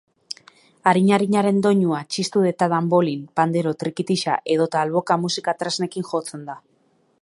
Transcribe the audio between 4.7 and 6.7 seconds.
alboka musika-tresnekin jotzen da.